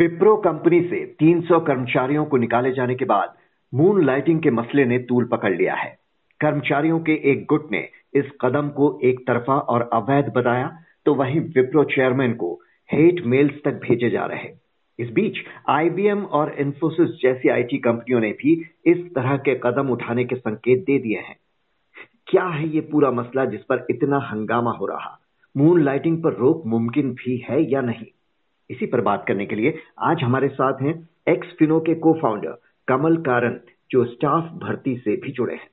[0.00, 3.34] Wipro company से 300 कर्मचारियों को निकाले जाने के बाद
[3.74, 5.98] मून लाइटिंग के मसले ने तूल पकड़ लिया है।
[6.40, 10.70] कर्मचारियों के एक गुट ने इस कदम को एक तरफा और अवैध बताया
[11.04, 12.60] तो वहीं विप्रो चेयरमैन को
[12.92, 14.48] हेट मेल्स तक भेजे जा रहे
[14.98, 15.38] इस बीच,
[15.68, 18.54] आईबीएम और इंफोसिस जैसी आईटी कंपनियों ने भी
[18.86, 21.36] इस तरह के कदम उठाने के संकेत दे दिए हैं।
[22.26, 25.18] क्या है ये पूरा मसला जिस पर इतना हंगामा हो रहा?
[25.56, 28.06] मून लाइटिंग पर रोक मुमकिन भी है या नहीं?
[28.70, 32.60] इसी पर बात करने के लिए आज हमारे साथ हैं एक्स फिनो के को फाउंडर
[32.88, 35.70] कमल कारण, जो स्टाफ भर्ती से भी जुड़े हैं।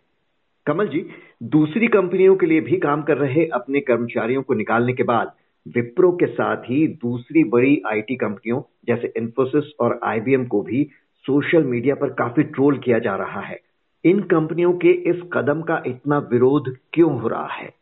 [0.65, 1.05] कमल जी,
[1.43, 5.31] दूसरी कंपनियों के लिए भी काम कर रहे अपने कर्मचारियों को निकालने के बाद
[5.67, 10.89] विप्रो के साथ ही दूसरी बड़ी आईटी कंपनियों जैसे इंफोसिस और आईबीएम को भी
[11.25, 13.59] सोशल मीडिया पर काफ़ी ट्रोल किया जा रहा है।
[14.05, 17.73] इन कंपनियों के इस कदम का इतना विरोध क्यों हो रहा है?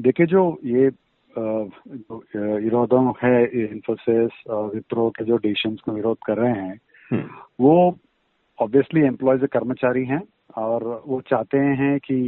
[0.00, 0.90] देखिए जो ये
[1.36, 6.78] विरोधों है इंफोसिस विप्रो के जो डिसीज़न को विरोध कर रहे हैं
[7.10, 7.28] हम्म।
[7.60, 7.74] वो
[8.58, 10.22] ऑब्वियसली एम्प्लॉयज़ कर्मचारी हैं
[10.58, 12.20] और वो चाहते हैं कि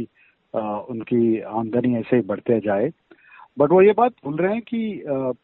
[0.53, 2.91] उनकी आमदनी ऐसे ही बढ़ते जाए
[3.57, 4.77] बट वो ये बात भूल रहे हैं कि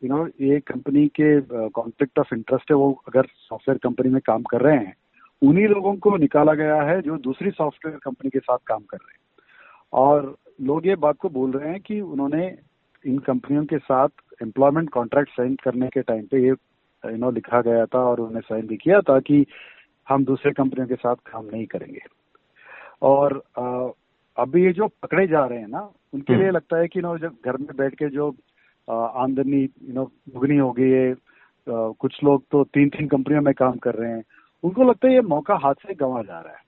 [0.03, 1.39] यू नो ये कंपनी के
[1.71, 4.93] कॉन्फ्लिक्ट ऑफ़ इंटरेस्ट है वो अगर सॉफ्टवेयर कंपनी में काम कर रहे हैं
[5.41, 9.13] उन्हीं लोगों को निकाला गया है जो दूसरी सॉफ्टवेयर कंपनी के साथ काम कर रहे
[9.13, 9.27] हैं
[9.93, 12.47] और लोग ये बात को बोल रहे हैं कि उन्होंने
[13.05, 14.09] इन कंपनियों के साथ
[14.41, 16.49] एम्प्लॉयमेंट कॉन्ट्रैक्ट साइन करने के टाइम पे ये
[17.03, 19.45] यू नो लिखा गया था और उन्होंने साइन भी किया था कि
[20.07, 22.01] हम दूसरे कंपनियों के साथ काम नहीं करेंगे
[23.01, 23.41] और
[24.37, 25.81] अभी ये जो पकड़े जा रहे हैं ना
[26.13, 28.29] उनके लिए हम्म। लगता है कि नो जब घर में बैठ के जो
[28.87, 31.13] आमदनी यू नो दुगनी हो गई है
[31.99, 34.23] कुछ लोग तो तीन तीन कंपनियों में काम कर रहे हैं
[34.63, 36.67] उनको लगता है ये मौका हाथ से गंवा जा रहा है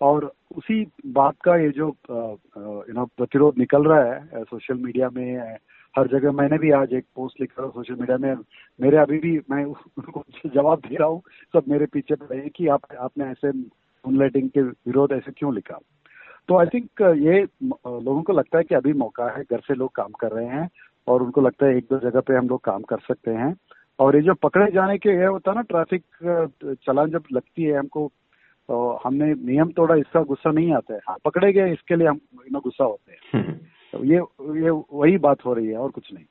[0.00, 5.56] और उसी बात का ये जो यू नो प्रतिरोध निकल रहा है सोशल मीडिया में
[5.94, 8.34] हर जगह मैंने भी आज एक पोस्ट लिखा था सोशल मीडिया में।
[8.80, 12.66] मेरे अभी भी मैं उनको जवाब दे रहा हूँ, सब मेरे पीछे पड़े हैं कि
[12.66, 15.78] आप, आपने ऐसे मूनलाइटिंग के विरोध ऐसे क्यों लिखा?
[16.48, 19.94] तो आई थिंक ये लोगों को लगता है कि अभी मौका है, घर से लोग
[19.94, 20.68] काम कर रहे हैं
[21.06, 23.54] और उनको लगता है एक दो जगह पे हम लोग काम कर सकते हैं।
[23.98, 27.78] और ये जो पकड़े जाने के, ये होता है ना ट्रैफ़िक चलान जब लगती है,
[27.78, 28.10] हमको
[28.68, 32.20] तो हमने नियम तोड़ा इसका गुस्सा नहीं आता है। हाँ पकड़े गए इसके लिए हम
[32.52, 33.52] ना गुस्सा होते हैं। हम्म।
[33.92, 34.16] तो ये
[34.64, 36.24] ये वही बात हो रही है और कुछ नहीं।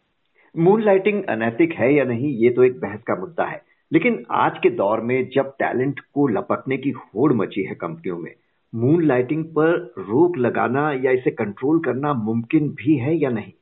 [0.64, 3.62] मून लाइटिंग अनैतिक है या नहीं ये तो एक बहस का मुद्दा है।
[3.92, 8.34] लेकिन आज के दौर में जब टैलेंट को लपटने की होड़ मची है कंपनियों में
[8.76, 13.54] मून लाइटिंग पर रोक लगाना या इसे कंट्रोल करना मुमकिन भी है या नहीं?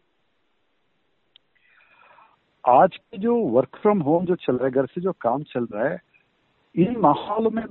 [2.68, 5.68] आज के जो वर्क फ्रॉम होम जो चल रहा है घर से जो काम चल
[5.74, 6.15] रहा है
[6.76, 7.64] इन माहौलों में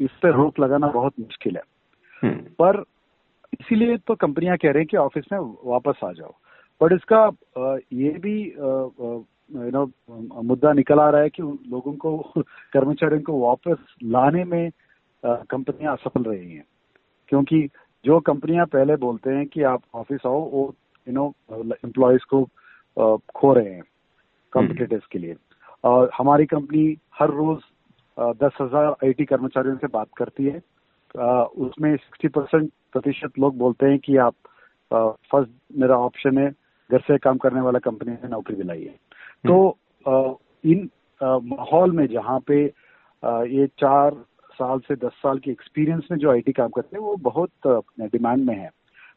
[0.00, 1.62] इस पर रोक लगाना बहुत मुश्किल है।
[2.22, 2.82] हम्म। पर
[3.60, 6.34] इसीलिए तो कंपनियाँ कह रही हैं कि ऑफ़िस में वापस आ जाओ।
[6.82, 7.30] बट इसका
[7.92, 9.90] ये भी यू नो
[10.42, 12.32] मुद्दा निकल आ रहा है कि लोगों को
[12.72, 14.70] कर्मचारियों को वापस लाने में
[15.24, 16.64] कंपनियाँ असफल रही हैं।
[17.28, 17.68] क्योंकि
[18.04, 20.74] जो कंपनियाँ पहले बोलते हैं कि आप ऑफ़िस आओ वो
[21.08, 21.34] यू नो
[21.84, 22.48] एम्प्लॉयज़ को
[23.34, 23.82] खो रहे हैं
[24.52, 25.36] कॉम्पिटेटिव के लिए।
[25.84, 27.62] और हमारी कंपनी हर रोज
[28.18, 30.60] दस हज़ार आईटी कर्मचारियों से बात करती है।
[31.58, 34.34] उसमें सिक्सटी परसेंट प्रतिशत लोग बोलते हैं कि आप
[34.90, 35.50] फ़र्स्ट
[35.80, 36.48] मेरा ऑप्शन है
[36.90, 38.94] घर से काम करने वाला कंपनी में नौकरी दिलाई है।
[39.44, 39.78] तो
[40.64, 40.88] इन
[41.20, 44.14] माहौल में जहाँ पे ये चार
[44.54, 47.50] साल से दस साल की एक्सपीरियंस में जो आईटी काम करते हैं वो बहुत
[48.00, 48.70] डिमांड में है।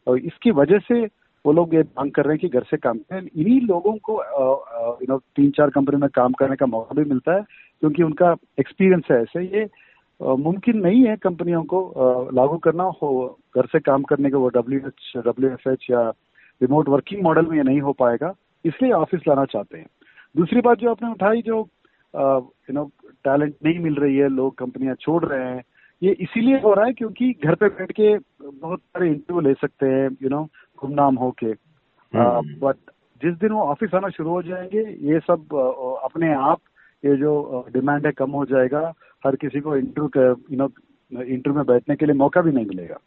[0.07, 1.05] और इसकी वजह से
[1.45, 4.13] वो लोग ये मांग कर रहे हैं कि घर से काम करें। इन्हीं लोगों को
[5.01, 7.41] यू नो तीन चार कंपनी में काम करने का मौका भी मिलता है,
[7.81, 9.67] क्योंकि उनका एक्सपीरियंस है ऐसे। ये
[10.19, 11.79] मुमकिन नहीं है कंपनियों को
[12.33, 13.11] लागू करना हो।
[13.55, 16.09] घर से काम करने के वो W H W F H या
[16.61, 18.33] रिमोट वर्किंग मॉडल में ये नहीं हो पाएगा,
[18.65, 19.87] इसलिए ऑफ़िस लाना चाहते हैं।
[20.35, 21.57] दूसरी बात जो आपने उठाई जो
[22.13, 22.83] यू नो
[23.25, 25.63] टैलेंट नहीं मिल रही है, लोग कंपनियाँ छोड़ रहे हैं,
[26.01, 29.85] ये इसीलिए हो रहा है क्योंकि घर पे बैठ के बहुत सारे इंटरव्यू ले सकते
[29.87, 30.47] हैं यू नो
[30.81, 31.51] गुमनाम होके।
[32.13, 32.73] But hmm.
[33.21, 34.81] जिस दिन वो ऑफ़िस आना शुरू हो जाएँगे
[35.11, 35.53] ये सब
[36.03, 36.59] अपने आप
[37.03, 38.93] ये जो डिमांड है कम हो जाएगा।
[39.23, 40.69] हर किसी को इंटरव्यू यू नो
[41.11, 42.97] इंटरव्यू में बैठने के लिए मौका भी नहीं मिलेगा।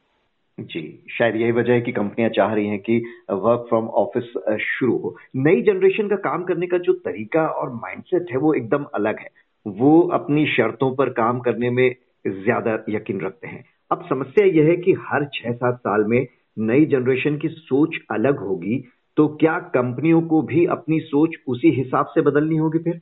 [0.58, 2.96] जी शायद यही वजह है कि कंपनियाँ चाह रही हैं कि
[3.30, 8.30] वर्क फ्रॉम ऑफ़िस शुरू हो। नई जनरेशन का काम करने का जो तरीका और माइंडसेट
[8.30, 9.28] है वो एकदम अलग है।
[9.66, 11.94] वो अपनी शर्तों पर काम करने में
[12.26, 16.26] ज़्यादा यकीन रखते हैं। अब समस्या यह है कि हर छह सात साल में
[16.60, 18.78] नई जनरेशन की सोच अलग होगी
[19.16, 23.00] तो क्या कंपनियों को भी अपनी सोच उसी हिसाब से बदलनी होगी फिर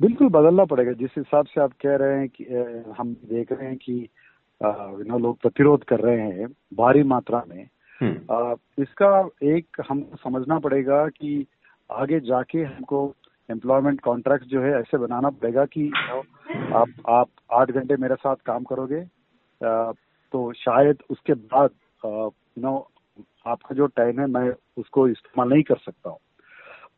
[0.00, 2.44] बिल्कुल बदलना पड़ेगा जिस हिसाब से आप कह रहे हैं कि
[2.98, 4.08] हम देख रहे हैं कि
[4.60, 7.66] नो लोग प्रतिरोध कर रहे हैं भारी मात्रा में
[8.00, 9.10] हम्म। इसका
[9.46, 11.46] एक हमको समझना पड़ेगा कि
[11.90, 13.02] आगे जाके हमको
[13.48, 15.90] एम्प्लॉयमेंट कॉन्ट्रैक्ट जो है ऐसे बनाना पड़ेगा कि
[16.74, 19.00] आप आप आठ घंटे मेरे साथ काम करोगे
[20.32, 21.70] तो शायद उसके बाद
[22.04, 22.76] यू नो
[23.46, 26.18] आपका जो टाइम है मैं उसको इस्तेमाल नहीं कर सकता हूँ।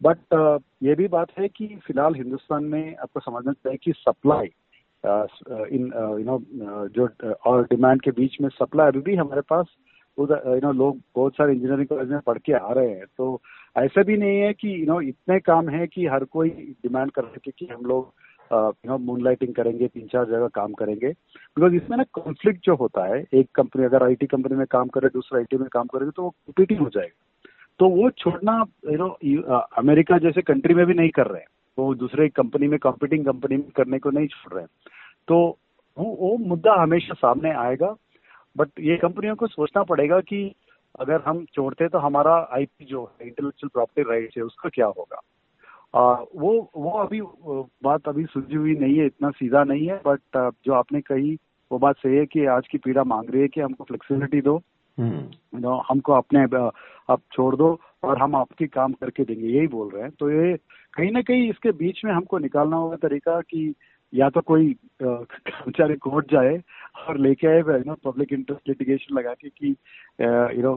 [0.02, 4.46] बट uh, ये भी बात है कि फ़िलहाल हिंदुस्तान में आपको समझना चाहिए कि सप्लाई
[5.76, 6.38] इन यू नो
[6.88, 7.08] जो
[7.46, 9.66] और डिमांड के बीच में सप्लाई अभी भी हमारे पास
[10.18, 13.40] उधर यू नो लोग बहुत सारे इंजीनियरिंग कॉलेज में पढ़ के आ रहे हैं। तो
[13.76, 16.48] ऐसा भी नहीं है कि यू you नो know, इतने काम है कि हर कोई
[16.82, 18.12] डिमांड कर सके कि हम लोग
[18.52, 22.74] यू नो मून लाइटिंग करेंगे, तीन चार जगह काम करेंगे। बिकॉज़ इसमें ना कॉन्फ्लिक्ट जो
[22.74, 26.10] होता है, एक कंपनी अगर आईटी कंपनी में काम करे, दूसरा आईटी में काम करेगा
[26.10, 27.48] तो वो कॉम्पिटिंग हो जाएगा।
[27.80, 29.08] तो वो छोड़ना यू नो
[29.78, 31.48] अमेरिका जैसे कंट्री में भी नहीं कर रहे हैं।
[31.78, 34.70] वो दूसरे कंपनी में कॉम्पिटिंग कंपनी में करने को नहीं छोड़ रहे हैं।
[35.28, 35.58] तो
[35.98, 37.94] वो वो मुद्दा हमेशा सामने आएगा।
[38.56, 40.54] बट ये कंपनियों को सोचना पड़ेगा कि
[41.00, 45.20] अगर हम छोड़ते तो हमारा आईपी जो है इंटेलेक्चुअल प्रॉपर्टी राइट है, उसका क्या होगा?
[45.94, 47.20] वो वो अभी
[47.84, 51.34] बात अभी सुलझी हुई नहीं है इतना सीधा नहीं है बट जो आपने कही
[51.70, 54.56] वो बात सही है कि आज की पीड़ा मांग रही है कि हमको फ्लेक्सिबिलिटी दो
[54.98, 56.42] हम्म। नो हमको अपने
[57.08, 60.56] आप छोड़ दो और हम आपके काम करके देंगे यही बोल रहे हैं तो ये
[60.94, 63.74] कहीं ना कहीं इसके बीच में हमको निकालना होगा तरीका कि
[64.12, 66.60] या तो कोई कर्मचारी कोर्ट जाए
[67.06, 69.68] और लेके आए you know public interest litigation लगा के कि
[70.56, 70.74] यू नो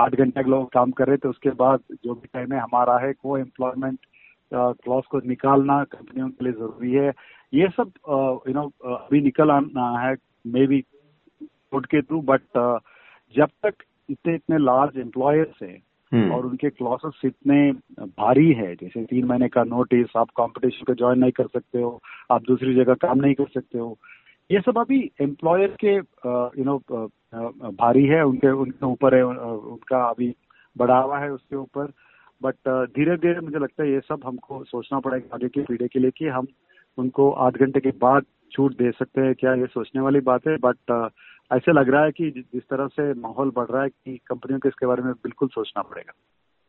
[0.00, 3.12] आठ घंटे लोग काम कर रहे थे उसके बाद जो भी टाइम है हमारा है
[3.12, 3.98] को एम्प्लॉयमेंट
[4.52, 7.12] क्लॉज को निकालना कंपनियों के लिए ज़रूरी है।
[7.52, 7.92] ये सब
[8.48, 10.14] यू नो अभी निकल आना है
[10.46, 10.80] मे बी
[11.40, 12.42] कोर्ट के थ्रू बट
[13.34, 15.78] जब तक इतने इतने लार्ज एम्प्लॉयर्स हैं
[16.12, 20.94] हम्म। और उनके क्लॉसेस इतने भारी है जैसे तीन महीने का नोटिस आप कंपटीशन को
[20.94, 22.00] ज्वाइन नहीं कर सकते हो
[22.32, 23.96] आप दूसरी जगह काम नहीं कर सकते हो।
[24.50, 26.78] ये सब अभी एम्प्लॉयर के यू नो
[27.80, 30.34] भारी है उनके उनके ऊपर है उनका अभी
[30.76, 31.92] बढ़ावा है उसके ऊपर।
[32.42, 35.98] बट धीरे धीरे मुझे लगता है ये सब हमको सोचना पड़ेगा आगे की पीढ़ी के
[35.98, 36.46] लिए कि हम
[36.98, 40.56] उनको आध घंटे के बाद छूट दे सकते हैं क्या ये सोचने वाली बात है?
[40.56, 41.10] बट
[41.52, 44.68] ऐसे लग रहा है कि जिस तरह से माहौल बढ़ रहा है कि कंपनियों को
[44.68, 46.12] इसके बारे में बिल्कुल सोचना पड़ेगा।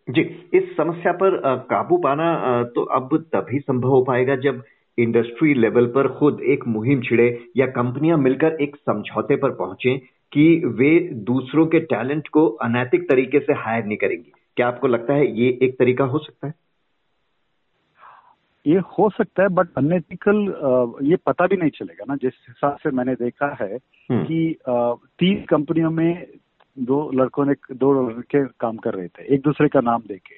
[0.07, 0.21] जी,
[0.53, 1.39] इस समस्या पर
[1.69, 4.63] काबू पाना तो अब तभी संभव हो पाएगा जब
[4.97, 7.27] इंडस्ट्री लेवल पर खुद एक मुहिम छिड़े
[7.57, 9.97] या कंपनियाँ मिलकर एक समझौते पर पहुँचे
[10.33, 15.13] कि वे दूसरों के टैलेंट को अनैतिक तरीके से हायर नहीं करेंगी। क्या आपको लगता
[15.13, 16.53] है ये एक तरीका हो सकता है?
[18.67, 20.35] ये हो सकता है बट अनएथिकल
[21.03, 24.55] ये पता भी नहीं चलेगा ना। जिस हिसाब से मैंने देखा है हम्म। कि
[25.19, 26.27] तीन कंपनियों में
[26.79, 30.35] दो लड़कों ने दो लड़के काम कर रहे थे एक दूसरे का नाम देके।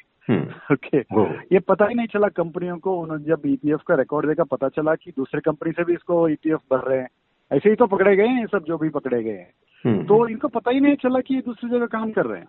[0.74, 4.28] ओके हम्म। ये पता ही नहीं चला कंपनियों को उन्होंने जब ईपीएफ e का रिकॉर्ड
[4.28, 7.10] देखा पता चला कि दूसरे कंपनी से भी इसको ईपीएफ e भर रहे हैं।
[7.52, 9.54] ऐसे ही तो पकड़े गए हैं सब जो भी पकड़े गए हैं।
[9.86, 12.48] हम्म। तो इनको पता ही नहीं चला कि ये दूसरी जगह काम कर रहे हैं।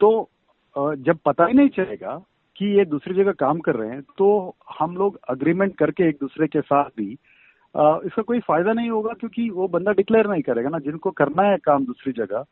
[0.00, 0.30] तो
[0.76, 2.20] जब पता ही नहीं चलेगा
[2.56, 4.28] कि ये दूसरी जगह काम कर रहे हैं तो
[4.78, 7.10] हम लोग अग्रीमेंट करके एक दूसरे के साथ भी
[8.04, 11.56] इसका कोई फ़ायदा नहीं होगा क्योंकि वो बंदा डिक्लेयर नहीं करेगा ना जिनको करना है
[11.58, 12.44] काम दूसरी जगह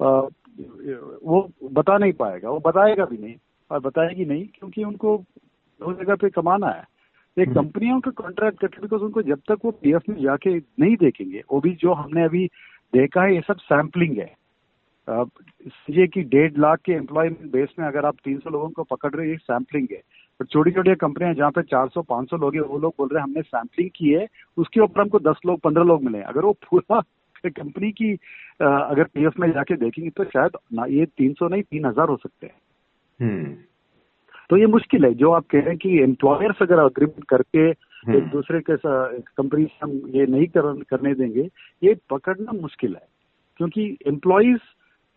[0.00, 3.34] वो बता नहीं पाएगा वो बताएगा भी नहीं
[3.70, 5.16] और बताएगी नहीं क्योंकि उनको
[5.80, 6.84] दो जगह पे कमाना है
[7.36, 10.96] एक हम्म। कंपनियों का कॉन्ट्रैक्ट करके बिकॉज़ उनको जब तक वो पीएफ में जाके नहीं
[10.96, 12.46] देखेंगे वो भी जो हमने अभी
[12.92, 14.34] देखा है ये सब सैम्पलिंग है
[15.10, 19.26] समझिए कि डेढ़ लाख के एम्प्लॉयमेंट बेस में अगर आप 300 लोगों को पकड़ रहे
[19.26, 20.00] हो ये सैम्पलिंग है।
[20.40, 23.24] पर छोटी छोटी कंपनियाँ जहाँ पे 400 500 लोग हैं वो लोग बोल रहे हैं
[23.24, 24.26] हमने सैम्पलिंग की है
[24.56, 27.00] उसके ऊपर हमको 10 लोग 15 लोग मिले अगर वो पूरा
[27.46, 28.12] कंपनी की
[28.62, 32.46] अगर पीएफ में जाके देखेंगे तो शायद ना ये 300 नहीं तीन हज़ार हो सकते
[32.46, 32.56] हैं।
[33.20, 33.54] हम्म।
[34.50, 38.16] तो ये मुश्किल है। जो आप कह रहे हैं कि एम्प्लॉयर्स अगर अग्रीमेंट करके हम्म।
[38.16, 38.76] एक दूसरे के
[39.36, 41.48] कंपनी से हम ये नहीं कर, करने देंगे
[41.82, 43.06] ये पकड़ना मुश्किल है।
[43.56, 44.60] क्योंकि एम्प्लॉयज़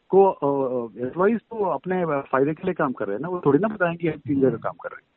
[0.09, 3.29] को एम्प्लॉज तो अपने फ़ायदे के लिए काम कर रहे हैं ना?
[3.29, 5.09] वो थोड़ी ना बताएँगे हम तीन जगह काम कर रहे हैं।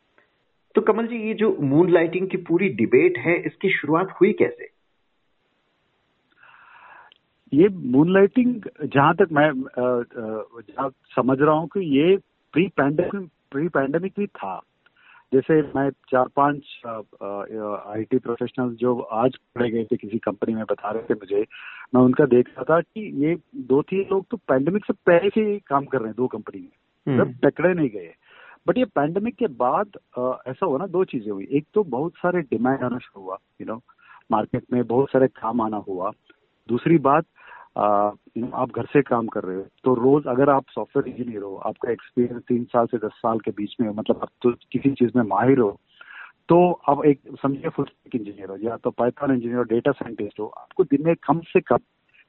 [0.74, 4.70] तो कमल जी ये जो मून लाइटिंग की पूरी डिबेट है इसकी शुरुआत हुई कैसे?
[7.52, 12.16] ये मून लाइटिंग जहाँ तक मैं जहाँ समझ रहा हूँ कि ये
[12.52, 14.54] प्री पैंडेमिक प्री पैंडेमिक भी था।
[15.32, 16.56] जैसे मैं चार पाँच
[17.22, 21.44] आईटी प्रोफेशनल जो आज पढ़े गए थे किसी कंपनी में बता रहे थे मुझे
[21.94, 23.36] मैं उनका देख रहा था कि ये
[23.68, 26.60] दो तीन लोग तो पैंडेमिक से पहले से ही काम कर रहे हैं दो कंपनी
[26.60, 28.12] में। मतलब टकरे नहीं गए।
[28.68, 32.12] बट ये पैंडेमिक के बाद आ, ऐसा हुआ ना दो चीज़ें हुई। एक तो बहुत
[32.16, 33.80] सारे डिमांड आना शुरू हुआ यू नो
[34.30, 36.10] मार्केट में बहुत सारे काम आना हुआ।
[36.68, 37.24] दूसरी बात
[37.78, 41.90] आप घर से काम कर रहे हो तो रोज अगर आप सॉफ्टवेयर इंजीनियर हो आपका
[41.90, 45.10] एक्सपीरियंस तीन साल से दस साल के बीच में हो मतलब आप तो किसी चीज़
[45.16, 45.70] में माहिर हो
[46.48, 46.58] तो
[46.88, 51.06] आप एक समझिए फुल इंजीनियर हो या तो पाइथन इंजीनियर डेटा साइंटिस्ट हो आपको दिन
[51.06, 51.78] में कम से कम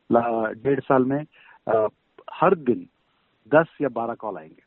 [0.10, 1.20] डेढ़ साल में
[1.68, 1.88] आ,
[2.34, 2.88] हर दिन
[3.52, 4.64] दस या बारह कॉल आएँगे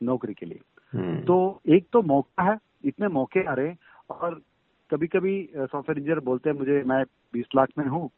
[0.00, 0.60] नौकरी के लिए
[0.92, 3.78] हम्म। तो एक तो मौका है इतने मौके आ रहे हैं
[4.10, 4.40] और
[4.90, 7.02] कभी कभी सॉफ्टवेयर इंजीनियर बोलते हैं मुझे मैं
[7.34, 8.08] बीस लाख में हूँ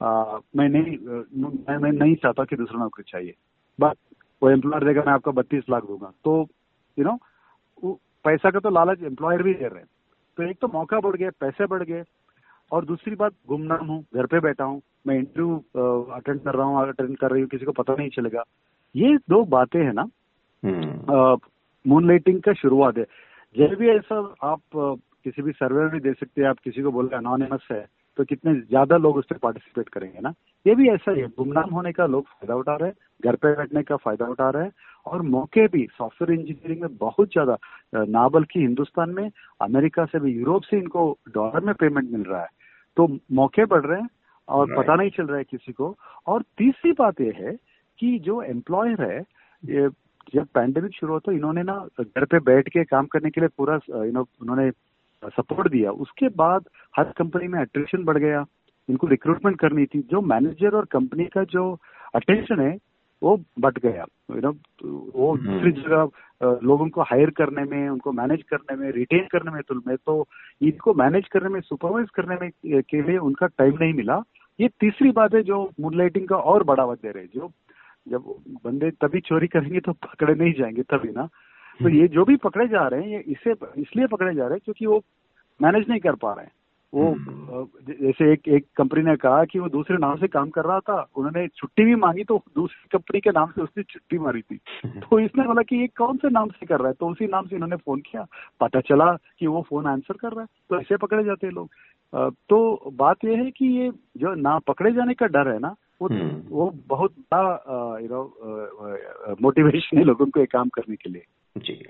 [0.00, 3.34] मैं नहीं मैं, मैं नहीं चाहता कि दूसरा नौकरी चाहिए।
[3.78, 3.96] बट
[4.42, 6.46] वो एम्प्लॉयर देगा मैं आपको बत्तीस लाख दूँगा। तो
[6.96, 7.18] यू नो
[8.24, 9.88] पैसा का तो लालच एम्प्लॉयर भी दे रहे हैं।
[10.38, 12.02] तो एक तो मौका बढ़ गया पैसे बढ़ गए।
[12.70, 15.56] और दूसरी बात गुमनाम हूँ घर पे बैठा हूँ मैं इंटरव्यू
[16.12, 18.42] अटेंड कर रहा हूँ अटेंड कर रही हूँ किसी को पता नहीं चलेगा।
[18.94, 20.08] ये दो बातें है ना।
[21.84, 23.04] मून लाइटिंग का शुरुआत है।
[23.56, 24.60] जब भी ऐसा आप
[25.24, 27.86] किसी भी सर्वे में दे सकते हैं आप किसी को बोल रहे अनोनिमस है
[28.18, 30.32] तो कितने ज़्यादा लोग उस पर पार्टिसिपेट करेंगे ना?
[30.66, 33.54] ये भी ऐसा ही है। गुमनाम होने का लोग फ़ायदा उठा रहे हैं घर पे
[33.56, 34.72] बैठने का फ़ायदा उठा रहे हैं
[35.06, 37.56] और मौके भी सॉफ्टवेयर इंजीनियरिंग में बहुत ज़्यादा
[38.08, 39.30] ना बल्कि हिंदुस्तान में
[39.60, 42.48] अमेरिका से भी यूरोप से इनको डॉलर में पेमेंट मिल रहा है।
[42.96, 44.08] तो मौके बढ़ रहे हैं
[44.48, 45.94] और पता नहीं चल रहा है किसी को।
[46.26, 47.56] और तीसरी बात यह है
[47.98, 49.20] कि जो एम्प्लॉयर है
[49.64, 49.88] ये
[50.34, 53.48] जब पैंडेमिक शुरू हो तो इन्होंने ना घर पे बैठ के काम करने के लिए
[53.56, 54.70] पूरा यू नो उन्होंने
[55.22, 58.44] सपोर्ट दिया। उसके बाद हर कंपनी में अट्रेशन बढ़ गया।
[58.88, 61.72] इनको रिक्रूटमेंट करनी थी। जो मैनेजर और कंपनी का जो
[62.14, 62.76] अटेंशन है
[63.22, 64.50] वो बट गया। यू नो
[65.10, 69.50] वो हम्म। दूसरी जगह लोगों को हायर करने में उनको मैनेज करने में रिटेन करने
[69.50, 70.24] में तुल में तो
[70.62, 72.50] इनको मैनेज करने में सुपरवाइज करने में
[72.82, 74.22] के लिए उनका टाइम नहीं मिला।
[74.58, 77.50] ये तीसरी बात है जो मूनलाइटिंग का और बढ़ावा दे रहे जो
[78.08, 78.24] जब
[78.64, 81.28] बंदे तभी चोरी करेंगे तो पकड़े नहीं जाएँगे तभी ना।
[81.80, 84.60] तो ये जो भी पकड़े जा रहे हैं ये इसे इसलिए पकड़े जा रहे हैं
[84.64, 85.02] क्योंकि वो
[85.60, 86.52] मैनेज नहीं कर पा रहे हैं।
[86.92, 90.64] वो हम्म। जैसे एक एक कंपनी ने कहा कि वो दूसरे नाम से काम कर
[90.64, 94.42] रहा था उन्होंने छुट्टी भी मांगी तो दूसरी कंपनी के नाम से उसने छुट्टी मारी
[94.42, 96.94] थी। हम्म। तो इसने बोला कि ये कौन से नाम से कर रहा है?
[96.94, 98.26] तो उसी नाम से इन्होंने फ़ोन किया।
[98.60, 101.70] पता चला कि वो फ़ोन आंसर कर रहा है। तो ऐसे पकड़े जाते हैं लोग।
[102.48, 106.08] तो बात यह है कि ये जो ना पकड़े जाने का डर है ना वो
[106.08, 111.22] हम्म। वो बहुत बड़ा यू नो मोटिवेशन है लोगों को ये काम करने के लिए।
[111.56, 111.84] जी।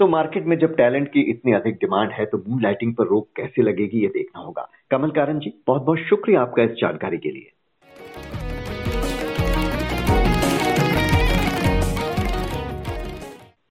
[0.00, 3.28] तो मार्केट में जब टैलेंट की इतनी अधिक डिमांड है तो मून लाइटिंग पर रोक
[3.36, 7.30] कैसे लगेगी, ये देखना होगा। कमल कारण जी बहुत बहुत शुक्रिया आपका इस जानकारी के
[7.30, 7.52] लिए।